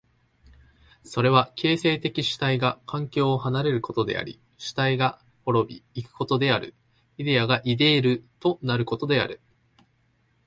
[1.03, 6.73] それは形成的主体が環境を離れることであり主体が亡び行くことである、
[7.19, 9.39] イデヤがイデールとなることである。